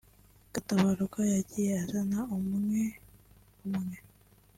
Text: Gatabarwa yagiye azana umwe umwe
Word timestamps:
Gatabarwa 0.53 1.21
yagiye 1.33 1.71
azana 1.83 2.19
umwe 2.37 2.83
umwe 3.67 3.97